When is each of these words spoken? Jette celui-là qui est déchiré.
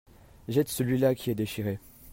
Jette 0.47 0.69
celui-là 0.69 1.13
qui 1.13 1.29
est 1.29 1.35
déchiré. 1.35 1.77